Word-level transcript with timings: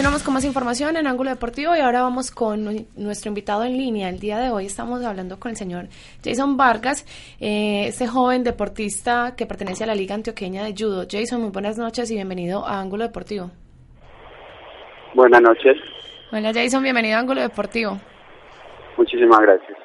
Continuamos 0.00 0.22
con 0.22 0.32
más 0.32 0.46
información 0.46 0.96
en 0.96 1.06
Ángulo 1.06 1.28
Deportivo 1.28 1.76
y 1.76 1.80
ahora 1.80 2.00
vamos 2.00 2.30
con 2.30 2.86
nuestro 2.96 3.28
invitado 3.28 3.64
en 3.64 3.76
línea. 3.76 4.08
El 4.08 4.18
día 4.18 4.38
de 4.38 4.48
hoy 4.48 4.64
estamos 4.64 5.04
hablando 5.04 5.38
con 5.38 5.50
el 5.50 5.58
señor 5.58 5.88
Jason 6.24 6.56
Vargas, 6.56 7.04
eh, 7.38 7.84
este 7.86 8.06
joven 8.06 8.42
deportista 8.42 9.34
que 9.36 9.44
pertenece 9.44 9.84
a 9.84 9.86
la 9.86 9.94
Liga 9.94 10.14
Antioqueña 10.14 10.64
de 10.64 10.72
Judo. 10.72 11.04
Jason, 11.06 11.42
muy 11.42 11.50
buenas 11.50 11.76
noches 11.76 12.10
y 12.10 12.14
bienvenido 12.14 12.66
a 12.66 12.80
Ángulo 12.80 13.04
Deportivo. 13.04 13.50
Buenas 15.12 15.42
noches. 15.42 15.76
Hola 16.32 16.50
Jason, 16.54 16.82
bienvenido 16.82 17.18
a 17.18 17.20
Ángulo 17.20 17.42
Deportivo. 17.42 17.98
Muchísimas 18.96 19.40
gracias. 19.40 19.76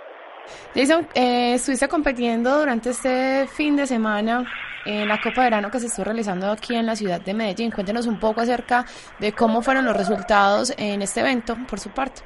Jason, 0.74 1.10
eh, 1.14 1.56
estuviste 1.56 1.90
compitiendo 1.90 2.58
durante 2.58 2.92
este 2.92 3.48
fin 3.48 3.76
de 3.76 3.86
semana 3.86 4.46
en 4.86 5.08
la 5.08 5.20
Copa 5.22 5.42
de 5.42 5.48
Verano 5.48 5.72
que 5.72 5.80
se 5.80 5.88
estuvo 5.88 6.06
realizando 6.06 6.52
aquí 6.52 6.76
en 6.76 6.86
la 6.86 6.96
ciudad 6.96 7.20
de 7.20 7.34
Medellín. 7.34 7.72
Cuéntenos 7.72 8.08
un 8.08 8.20
poco 8.20 8.42
acerca 8.42 8.86
de 9.20 9.34
cómo 9.34 9.62
fueron 9.62 9.86
los 9.86 9.98
resultados 9.98 10.74
en 10.78 11.02
este 11.02 11.22
evento, 11.22 11.56
por 11.70 11.80
su 11.80 11.90
parte. 11.90 12.22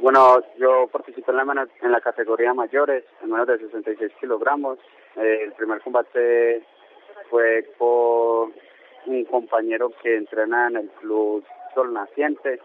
Bueno, 0.00 0.42
yo 0.58 0.88
participé 0.90 1.30
en 1.30 1.36
la, 1.36 1.68
en 1.80 1.92
la 1.92 2.00
categoría 2.00 2.52
mayores, 2.52 3.04
en 3.22 3.30
menos 3.30 3.46
de 3.46 3.58
66 3.58 4.12
kilogramos. 4.20 4.78
Eh, 5.16 5.44
el 5.44 5.52
primer 5.52 5.80
combate 5.80 6.64
fue 7.30 7.64
por 7.78 8.50
un 9.06 9.24
compañero 9.26 9.90
que 10.02 10.16
entrena 10.16 10.68
en 10.68 10.76
el 10.76 10.88
club 11.00 11.44
Sol 11.74 11.92
Naciente. 11.92 12.60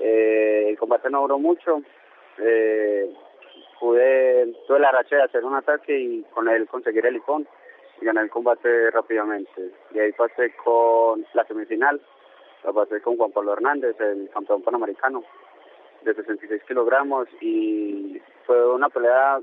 Eh, 0.00 0.66
el 0.70 0.78
combate 0.78 1.08
no 1.08 1.22
duró 1.22 1.38
mucho. 1.38 1.82
Eh, 2.38 3.14
pude, 3.78 4.52
tuve 4.66 4.80
la 4.80 4.90
racha 4.90 5.16
de 5.16 5.22
hacer 5.22 5.44
un 5.44 5.54
ataque 5.54 5.98
y 5.98 6.22
con 6.34 6.48
él 6.48 6.66
conseguir 6.66 7.06
el 7.06 7.16
icón 7.16 7.46
y 8.00 8.04
ganar 8.04 8.24
el 8.24 8.30
combate 8.30 8.90
rápidamente. 8.90 9.70
Y 9.92 9.98
ahí 9.98 10.12
pasé 10.12 10.54
con 10.64 11.24
la 11.34 11.44
semifinal, 11.44 12.00
la 12.64 12.72
pasé 12.72 13.00
con 13.00 13.16
Juan 13.16 13.32
Pablo 13.32 13.52
Hernández, 13.52 14.00
el 14.00 14.30
campeón 14.30 14.62
panamericano 14.62 15.22
de 16.02 16.14
66 16.14 16.62
kilogramos 16.68 17.26
y 17.40 18.20
fue 18.46 18.72
una 18.72 18.88
pelea 18.88 19.40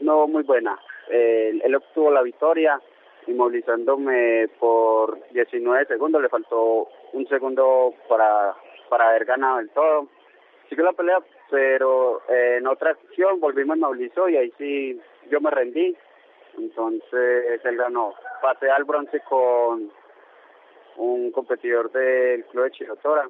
no 0.00 0.26
muy 0.26 0.42
buena. 0.42 0.78
él 1.08 1.74
obtuvo 1.74 2.10
la 2.10 2.22
victoria 2.22 2.80
inmovilizándome 3.26 4.48
por 4.58 5.18
19 5.30 5.86
segundos, 5.86 6.22
le 6.22 6.28
faltó 6.28 6.88
un 7.12 7.26
segundo 7.28 7.94
para, 8.08 8.54
para 8.88 9.10
haber 9.10 9.24
ganado 9.24 9.60
el 9.60 9.70
todo. 9.70 10.08
Siguió 10.68 10.84
la 10.84 10.92
pelea, 10.92 11.18
pero 11.50 12.22
eh, 12.28 12.56
en 12.58 12.66
otra 12.66 12.92
acción 12.92 13.38
volvimos 13.40 13.78
movilizó 13.78 14.28
y 14.28 14.36
ahí 14.36 14.52
sí 14.58 15.00
yo 15.30 15.40
me 15.40 15.50
rendí. 15.50 15.96
Entonces 16.58 17.60
él 17.64 17.76
ganó. 17.76 18.14
Pasé 18.40 18.70
al 18.70 18.84
bronce 18.84 19.20
con 19.20 19.90
un 20.96 21.30
competidor 21.32 21.90
del 21.92 22.44
club 22.46 22.64
de 22.64 22.70
Chirotora. 22.72 23.28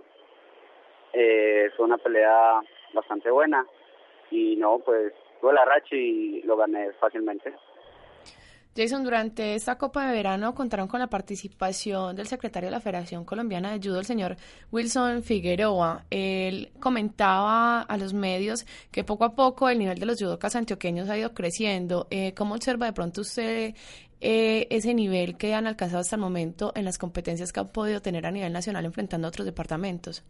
Eh, 1.12 1.70
fue 1.76 1.86
una 1.86 1.98
pelea 1.98 2.60
bastante 2.94 3.30
buena 3.30 3.66
y 4.30 4.56
no, 4.56 4.78
pues 4.78 5.12
tuve 5.40 5.52
la 5.52 5.64
racha 5.64 5.94
y 5.94 6.42
lo 6.42 6.56
gané 6.56 6.92
fácilmente. 6.92 7.54
Jason, 8.74 9.04
durante 9.04 9.54
esta 9.54 9.76
Copa 9.76 10.06
de 10.06 10.14
Verano 10.14 10.54
contaron 10.54 10.88
con 10.88 10.98
la 10.98 11.08
participación 11.08 12.16
del 12.16 12.26
secretario 12.26 12.68
de 12.68 12.70
la 12.70 12.80
Federación 12.80 13.24
Colombiana 13.26 13.70
de 13.70 13.86
Judo, 13.86 13.98
el 13.98 14.06
señor 14.06 14.36
Wilson 14.70 15.22
Figueroa. 15.22 16.06
Él 16.08 16.72
comentaba 16.80 17.82
a 17.82 17.96
los 17.98 18.14
medios 18.14 18.64
que 18.90 19.04
poco 19.04 19.24
a 19.24 19.34
poco 19.34 19.68
el 19.68 19.78
nivel 19.78 19.98
de 19.98 20.06
los 20.06 20.18
judocas 20.18 20.56
antioqueños 20.56 21.10
ha 21.10 21.18
ido 21.18 21.34
creciendo. 21.34 22.06
Eh, 22.10 22.32
¿Cómo 22.32 22.54
observa 22.54 22.86
de 22.86 22.94
pronto 22.94 23.20
usted 23.20 23.74
eh, 24.22 24.66
ese 24.70 24.94
nivel 24.94 25.36
que 25.36 25.52
han 25.52 25.66
alcanzado 25.66 26.00
hasta 26.00 26.16
el 26.16 26.22
momento 26.22 26.72
en 26.74 26.86
las 26.86 26.96
competencias 26.96 27.52
que 27.52 27.60
han 27.60 27.68
podido 27.68 28.00
tener 28.00 28.24
a 28.24 28.30
nivel 28.30 28.54
nacional 28.54 28.86
enfrentando 28.86 29.26
a 29.26 29.28
otros 29.28 29.44
departamentos? 29.44 30.24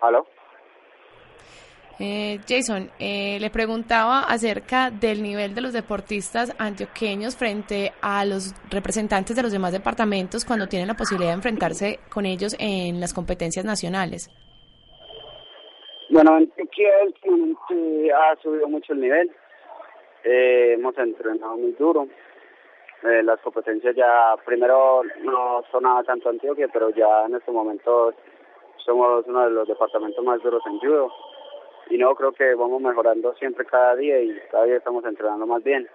¿Aló? 0.00 0.24
Eh, 2.02 2.40
Jason, 2.48 2.90
eh, 2.98 3.36
le 3.38 3.50
preguntaba 3.50 4.20
acerca 4.20 4.90
del 4.90 5.22
nivel 5.22 5.54
de 5.54 5.60
los 5.60 5.74
deportistas 5.74 6.50
antioqueños 6.58 7.36
frente 7.36 7.92
a 8.00 8.24
los 8.24 8.54
representantes 8.70 9.36
de 9.36 9.42
los 9.42 9.52
demás 9.52 9.72
departamentos 9.72 10.46
cuando 10.46 10.66
tienen 10.66 10.88
la 10.88 10.94
posibilidad 10.94 11.32
de 11.32 11.36
enfrentarse 11.36 11.98
con 12.08 12.24
ellos 12.24 12.56
en 12.58 13.00
las 13.00 13.12
competencias 13.12 13.66
nacionales. 13.66 14.30
Bueno, 16.08 16.36
Antioquia 16.36 16.88
ha 18.16 18.36
subido 18.42 18.66
mucho 18.66 18.94
el 18.94 19.00
nivel. 19.02 19.30
Eh, 20.24 20.72
hemos 20.78 20.96
entrenado 20.96 21.58
muy 21.58 21.72
duro. 21.72 22.08
Eh, 23.02 23.22
las 23.22 23.40
competencias 23.40 23.94
ya, 23.94 24.36
primero 24.46 25.02
no 25.22 25.62
sonaba 25.70 26.02
tanto 26.04 26.30
Antioquia, 26.30 26.68
pero 26.72 26.88
ya 26.90 27.26
en 27.26 27.34
este 27.34 27.52
momento 27.52 28.14
somos 28.86 29.26
uno 29.26 29.44
de 29.44 29.50
los 29.50 29.68
departamentos 29.68 30.24
más 30.24 30.42
duros 30.42 30.62
en 30.66 30.78
judo 30.78 31.12
y 31.90 31.98
no 31.98 32.14
creo 32.14 32.32
que 32.32 32.54
vamos 32.54 32.80
mejorando 32.80 33.34
siempre 33.34 33.66
cada 33.66 33.96
día 33.96 34.20
y 34.20 34.38
cada 34.50 34.64
día 34.64 34.76
estamos 34.76 35.04
entrenando 35.04 35.44
más 35.46 35.62
bien. 35.64 35.88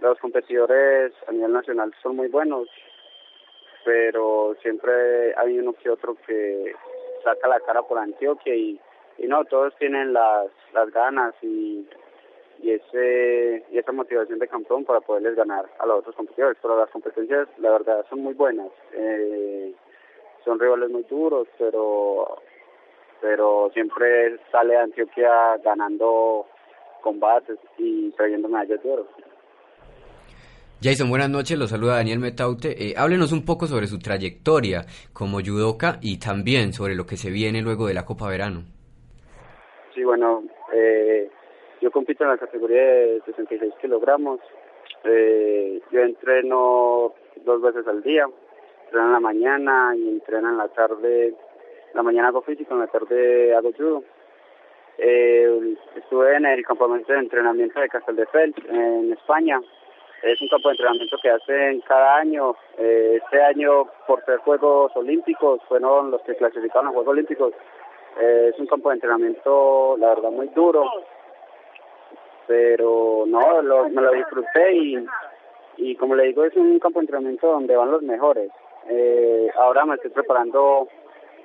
Los 0.00 0.18
competidores 0.18 1.12
a 1.26 1.32
nivel 1.32 1.52
nacional 1.52 1.92
son 2.02 2.16
muy 2.16 2.28
buenos, 2.28 2.68
pero 3.84 4.56
siempre 4.62 5.34
hay 5.36 5.58
uno 5.58 5.72
que 5.74 5.90
otro 5.90 6.16
que 6.26 6.72
saca 7.24 7.48
la 7.48 7.60
cara 7.60 7.82
por 7.82 7.98
Antioquia 7.98 8.54
y, 8.54 8.80
y 9.18 9.26
no, 9.26 9.44
todos 9.44 9.74
tienen 9.76 10.12
las, 10.12 10.46
las 10.72 10.90
ganas 10.92 11.34
y, 11.42 11.86
y, 12.62 12.70
ese, 12.70 13.64
y 13.70 13.78
esa 13.78 13.92
motivación 13.92 14.38
de 14.38 14.48
campeón 14.48 14.84
para 14.84 15.00
poderles 15.00 15.34
ganar 15.34 15.66
a 15.80 15.86
los 15.86 15.98
otros 15.98 16.14
competidores, 16.14 16.58
pero 16.62 16.78
las 16.78 16.90
competencias 16.90 17.48
la 17.58 17.72
verdad 17.72 18.06
son 18.08 18.20
muy 18.20 18.34
buenas. 18.34 18.70
Eh, 18.92 19.74
son 20.44 20.58
rivales 20.58 20.90
muy 20.90 21.02
duros, 21.02 21.48
pero 21.58 22.40
pero 23.20 23.70
siempre 23.72 24.38
sale 24.50 24.76
Antioquia 24.76 25.56
ganando 25.64 26.46
combates 27.02 27.58
y 27.78 28.10
trayendo 28.12 28.48
medallas 28.48 28.82
de 28.82 28.90
oro. 28.90 29.06
Jason, 30.82 31.10
buenas 31.10 31.28
noches, 31.28 31.58
lo 31.58 31.66
saluda 31.66 31.96
Daniel 31.96 32.20
Metaute. 32.20 32.70
Eh, 32.70 32.94
háblenos 32.96 33.32
un 33.32 33.44
poco 33.44 33.66
sobre 33.66 33.86
su 33.86 33.98
trayectoria 33.98 34.86
como 35.12 35.40
judoka 35.40 35.98
y 36.00 36.18
también 36.18 36.72
sobre 36.72 36.94
lo 36.94 37.04
que 37.04 37.18
se 37.18 37.30
viene 37.30 37.60
luego 37.60 37.86
de 37.86 37.92
la 37.92 38.06
Copa 38.06 38.30
Verano. 38.30 38.62
Sí, 39.94 40.02
bueno, 40.02 40.42
eh, 40.72 41.28
yo 41.82 41.90
compito 41.90 42.24
en 42.24 42.30
la 42.30 42.38
categoría 42.38 42.80
de 42.80 43.22
66 43.26 43.74
kilogramos. 43.82 44.40
Eh, 45.04 45.82
yo 45.92 46.00
entreno 46.00 47.12
dos 47.44 47.60
veces 47.60 47.86
al 47.86 48.02
día, 48.02 48.24
entreno 48.86 49.06
en 49.06 49.12
la 49.12 49.20
mañana 49.20 49.92
y 49.94 50.08
entreno 50.08 50.48
en 50.48 50.56
la 50.56 50.68
tarde 50.68 51.34
la 51.94 52.02
mañana 52.02 52.28
hago 52.28 52.42
físico, 52.42 52.74
en 52.74 52.80
la 52.80 52.86
tarde 52.86 53.54
hago 53.54 53.72
judo. 53.72 54.04
Eh, 54.98 55.76
estuve 55.96 56.36
en 56.36 56.46
el 56.46 56.64
campamento 56.64 57.12
de 57.12 57.20
entrenamiento 57.20 57.80
de 57.80 57.88
Casteldefels 57.88 58.56
en 58.68 59.12
España. 59.12 59.60
Es 60.22 60.40
un 60.42 60.48
campo 60.48 60.68
de 60.68 60.74
entrenamiento 60.74 61.16
que 61.22 61.30
hacen 61.30 61.80
cada 61.80 62.16
año. 62.16 62.54
Eh, 62.76 63.20
este 63.22 63.42
año, 63.42 63.86
por 64.06 64.22
ser 64.26 64.38
Juegos 64.38 64.92
Olímpicos, 64.94 65.62
fueron 65.68 66.10
los 66.10 66.20
que 66.22 66.36
clasificaron 66.36 66.88
a 66.88 66.90
Juegos 66.90 67.12
Olímpicos. 67.12 67.54
Eh, 68.20 68.50
es 68.52 68.60
un 68.60 68.66
campo 68.66 68.90
de 68.90 68.96
entrenamiento, 68.96 69.96
la 69.98 70.08
verdad, 70.08 70.30
muy 70.30 70.48
duro. 70.48 70.84
Pero 72.46 73.24
no, 73.26 73.62
lo, 73.62 73.88
me 73.88 74.02
lo 74.02 74.12
disfruté 74.12 74.72
y, 74.72 75.06
y 75.78 75.96
como 75.96 76.14
le 76.14 76.24
digo, 76.24 76.44
es 76.44 76.54
un 76.56 76.78
campo 76.78 76.98
de 76.98 77.04
entrenamiento 77.04 77.46
donde 77.46 77.76
van 77.76 77.90
los 77.90 78.02
mejores. 78.02 78.50
Eh, 78.88 79.48
ahora 79.56 79.86
me 79.86 79.94
estoy 79.94 80.10
preparando 80.10 80.88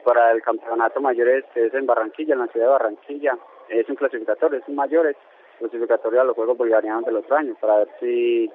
para 0.06 0.31
el 0.31 0.42
campeonato 0.42 1.02
mayores 1.02 1.44
es 1.56 1.74
en 1.74 1.88
Barranquilla, 1.88 2.36
en 2.36 2.42
la 2.42 2.48
ciudad 2.48 2.68
de 2.68 2.72
Barranquilla. 2.72 3.38
Es 3.68 3.90
un 3.90 3.96
clasificatorio, 3.96 4.60
es 4.60 4.68
un 4.68 4.75
mayores, 4.75 5.18
clasificatorio 5.57 6.22
a 6.22 6.24
los 6.24 6.36
Juegos 6.36 6.57
Bolivarianos 6.57 7.06
del 7.06 7.18
otro 7.18 7.36
año, 7.36 7.56
para 7.60 7.78
ver 7.80 7.90
si 8.00 8.50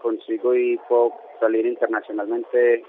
consigo 0.00 0.54
y 0.54 0.78
puedo 0.88 1.12
salir 1.40 1.66
internacionalmente 1.66 2.84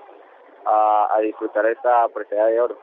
a, 0.65 1.18
disfrutar 1.21 1.65
esta 1.65 2.07
presea 2.10 2.45
de 2.45 2.62
oro. 2.62 2.77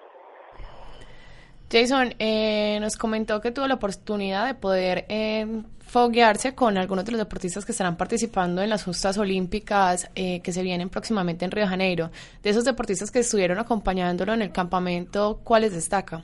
Jason, 1.71 2.15
eh, 2.19 2.79
nos 2.81 2.97
comentó 2.97 3.41
que 3.41 3.53
tuvo 3.53 3.69
la 3.69 3.75
oportunidad 3.75 4.47
de 4.47 4.55
poder 4.55 5.05
eh, 5.09 5.47
foguearse 5.79 6.55
con 6.57 6.77
algunos 6.77 7.05
de 7.05 7.13
los 7.13 7.21
deportistas 7.21 7.65
que 7.65 7.71
estarán 7.71 7.97
participando 7.97 8.61
en 8.61 8.71
las 8.71 8.85
justas 8.85 9.17
olímpicas 9.19 10.11
eh, 10.17 10.43
que 10.43 10.51
se 10.51 10.65
vienen 10.65 10.89
próximamente 10.89 11.45
en 11.45 11.53
Río 11.53 11.65
de 11.65 11.71
Janeiro. 11.71 12.11
De 12.43 12.51
esos 12.51 12.65
deportistas 12.65 13.13
que 13.13 13.21
estuvieron 13.21 13.61
acompañándolo 13.61 14.33
en 14.33 14.43
el 14.43 14.51
campamento, 14.51 15.39
¿cuáles 15.45 15.73
destaca? 15.73 16.23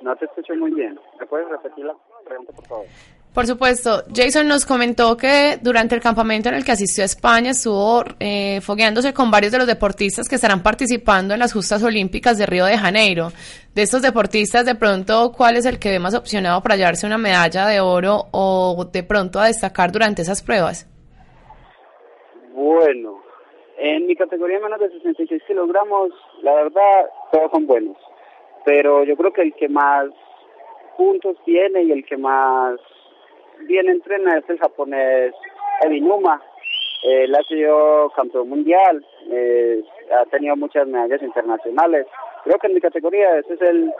No 0.00 0.14
te 0.14 0.26
escucho 0.26 0.54
muy 0.54 0.72
bien. 0.72 0.96
¿Me 1.18 1.26
puedes 1.26 1.48
repetir 1.48 1.86
la 1.86 1.96
pregunta, 2.24 2.52
por 2.52 2.66
favor? 2.66 2.86
Por 3.34 3.48
supuesto, 3.48 4.04
Jason 4.14 4.46
nos 4.46 4.64
comentó 4.64 5.16
que 5.16 5.58
durante 5.60 5.96
el 5.96 6.00
campamento 6.00 6.50
en 6.50 6.54
el 6.54 6.64
que 6.64 6.70
asistió 6.70 7.02
a 7.02 7.06
España 7.06 7.50
estuvo 7.50 8.04
eh, 8.20 8.60
fogueándose 8.60 9.12
con 9.12 9.28
varios 9.32 9.50
de 9.50 9.58
los 9.58 9.66
deportistas 9.66 10.28
que 10.28 10.36
estarán 10.36 10.62
participando 10.62 11.34
en 11.34 11.40
las 11.40 11.52
justas 11.52 11.82
olímpicas 11.82 12.38
de 12.38 12.46
Río 12.46 12.64
de 12.64 12.78
Janeiro. 12.78 13.30
De 13.74 13.82
estos 13.82 14.02
deportistas, 14.02 14.64
de 14.64 14.76
pronto, 14.76 15.32
¿cuál 15.36 15.56
es 15.56 15.66
el 15.66 15.80
que 15.80 15.90
ve 15.90 15.98
más 15.98 16.14
opcionado 16.14 16.62
para 16.62 16.76
llevarse 16.76 17.08
una 17.08 17.18
medalla 17.18 17.66
de 17.66 17.80
oro 17.80 18.26
o 18.30 18.84
de 18.92 19.02
pronto 19.02 19.40
a 19.40 19.46
destacar 19.46 19.90
durante 19.90 20.22
esas 20.22 20.40
pruebas? 20.40 20.88
Bueno, 22.52 23.20
en 23.78 24.06
mi 24.06 24.14
categoría 24.14 24.60
menos 24.60 24.78
de 24.78 24.90
66 24.90 25.42
kilogramos, 25.48 26.10
la 26.42 26.54
verdad, 26.54 27.10
todos 27.32 27.50
son 27.50 27.66
buenos. 27.66 27.96
Pero 28.64 29.02
yo 29.02 29.16
creo 29.16 29.32
que 29.32 29.42
el 29.42 29.54
que 29.54 29.68
más 29.68 30.06
puntos 30.96 31.36
tiene 31.44 31.82
y 31.82 31.90
el 31.90 32.04
que 32.04 32.16
más 32.16 32.78
bien 33.60 33.88
entrena 33.88 34.38
es 34.38 34.48
el 34.48 34.58
japonés 34.58 35.34
Ebinuma. 35.82 36.40
Él 37.02 37.34
ha 37.34 37.42
sido 37.42 38.10
campeón 38.16 38.48
mundial, 38.48 39.04
eh, 39.30 39.82
ha 40.10 40.24
tenido 40.26 40.56
muchas 40.56 40.86
medallas 40.86 41.22
internacionales. 41.22 42.06
Creo 42.44 42.58
que 42.58 42.66
en 42.66 42.74
mi 42.74 42.80
categoría 42.80 43.38
ese 43.38 43.54
es 43.54 43.62
el, 43.62 43.92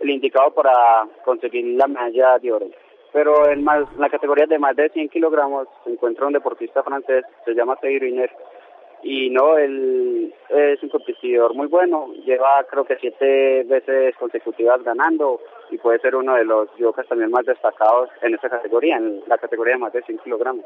el 0.00 0.10
indicado 0.10 0.50
para 0.52 1.06
conseguir 1.24 1.64
la 1.76 1.86
medalla 1.86 2.38
de 2.38 2.52
oro. 2.52 2.66
Pero 3.12 3.48
en, 3.48 3.62
más, 3.62 3.84
la 3.98 4.08
categoría 4.08 4.46
de 4.46 4.58
más 4.58 4.74
de 4.74 4.88
100 4.88 5.10
kilogramos 5.10 5.68
se 5.84 5.90
encuentra 5.92 6.26
un 6.26 6.32
deportista 6.32 6.82
francés, 6.82 7.24
se 7.44 7.54
llama 7.54 7.76
Pedro 7.76 8.06
Iner. 8.06 8.30
Y 9.02 9.30
no, 9.30 9.58
él 9.58 10.32
es 10.48 10.82
un 10.82 10.88
competidor 10.88 11.54
muy 11.54 11.66
bueno, 11.66 12.12
lleva 12.24 12.64
creo 12.70 12.84
que 12.84 12.96
siete 13.00 13.64
veces 13.64 14.14
consecutivas 14.16 14.82
ganando 14.84 15.40
y 15.70 15.78
puede 15.78 15.98
ser 15.98 16.14
uno 16.14 16.34
de 16.34 16.44
los 16.44 16.68
yocas 16.78 17.08
también 17.08 17.30
más 17.30 17.44
destacados 17.44 18.10
en 18.22 18.34
esa 18.34 18.48
categoría, 18.48 18.96
en 18.96 19.22
la 19.26 19.38
categoría 19.38 19.74
de 19.74 19.80
más 19.80 19.92
de 19.92 20.02
100 20.02 20.18
kilogramos. 20.18 20.64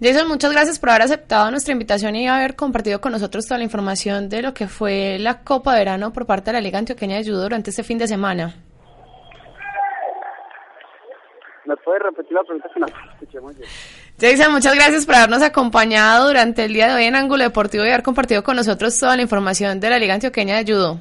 Jason, 0.00 0.28
muchas 0.28 0.52
gracias 0.52 0.78
por 0.78 0.90
haber 0.90 1.02
aceptado 1.02 1.50
nuestra 1.50 1.72
invitación 1.72 2.14
y 2.14 2.28
haber 2.28 2.54
compartido 2.54 3.00
con 3.00 3.10
nosotros 3.10 3.46
toda 3.46 3.58
la 3.58 3.64
información 3.64 4.28
de 4.28 4.42
lo 4.42 4.54
que 4.54 4.68
fue 4.68 5.18
la 5.18 5.42
Copa 5.42 5.72
de 5.72 5.80
Verano 5.80 6.12
por 6.12 6.24
parte 6.24 6.50
de 6.50 6.52
la 6.52 6.60
Liga 6.60 6.78
Antioqueña 6.78 7.16
de 7.16 7.24
Judo 7.24 7.42
durante 7.42 7.70
este 7.70 7.82
fin 7.82 7.98
de 7.98 8.06
semana. 8.06 8.54
¿Me 11.64 11.76
puede 11.78 11.98
repetir 11.98 12.32
la 12.32 12.42
pregunta 12.44 12.70
que 12.72 12.80
no 12.80 12.86
escuché 12.86 13.40
muy 13.40 13.54
bien? 13.54 13.68
Jason, 14.20 14.50
muchas 14.50 14.74
gracias 14.74 15.06
por 15.06 15.14
habernos 15.14 15.42
acompañado 15.42 16.26
durante 16.26 16.64
el 16.64 16.72
día 16.72 16.88
de 16.88 16.94
hoy 16.94 17.04
en 17.04 17.14
Ángulo 17.14 17.44
Deportivo 17.44 17.84
y 17.84 17.88
haber 17.88 18.02
compartido 18.02 18.42
con 18.42 18.56
nosotros 18.56 18.98
toda 18.98 19.14
la 19.14 19.22
información 19.22 19.78
de 19.78 19.90
la 19.90 19.98
Liga 20.00 20.14
Antioqueña 20.14 20.56
de 20.56 20.72
Judo. 20.72 21.00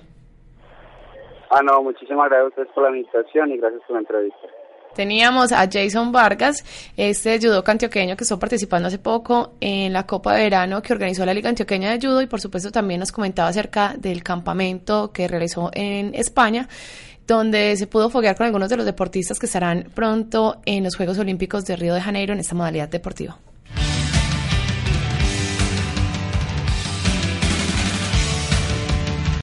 Ah, 1.49 1.61
no, 1.63 1.81
muchísimas 1.81 2.29
gracias 2.29 2.43
a 2.43 2.47
ustedes 2.49 2.67
por 2.75 2.83
la 2.83 2.95
invitación 2.95 3.51
y 3.51 3.57
gracias 3.57 3.81
por 3.87 3.95
la 3.95 4.01
entrevista. 4.01 4.47
Teníamos 4.93 5.51
a 5.51 5.67
Jason 5.67 6.11
Vargas, 6.11 6.63
este 6.95 7.39
judoka 7.39 7.71
antioqueño 7.71 8.15
que 8.15 8.23
estuvo 8.23 8.37
participando 8.39 8.87
hace 8.87 8.99
poco 8.99 9.53
en 9.61 9.93
la 9.93 10.05
Copa 10.05 10.35
de 10.35 10.43
Verano 10.43 10.83
que 10.83 10.93
organizó 10.93 11.25
la 11.25 11.33
Liga 11.33 11.49
Antioqueña 11.49 11.89
de 11.89 11.99
Judo 11.99 12.21
y 12.21 12.27
por 12.27 12.39
supuesto 12.39 12.71
también 12.71 12.99
nos 12.99 13.11
comentaba 13.11 13.49
acerca 13.49 13.95
del 13.97 14.21
campamento 14.21 15.11
que 15.11 15.27
realizó 15.27 15.71
en 15.73 16.13
España 16.13 16.67
donde 17.27 17.75
se 17.75 17.87
pudo 17.87 18.09
foguear 18.09 18.35
con 18.35 18.45
algunos 18.45 18.69
de 18.69 18.77
los 18.77 18.85
deportistas 18.85 19.37
que 19.37 19.45
estarán 19.45 19.89
pronto 19.93 20.61
en 20.65 20.83
los 20.83 20.95
Juegos 20.95 21.19
Olímpicos 21.19 21.65
de 21.65 21.75
Río 21.75 21.93
de 21.93 22.01
Janeiro 22.01 22.33
en 22.33 22.39
esta 22.39 22.55
modalidad 22.55 22.89
deportiva. 22.89 23.37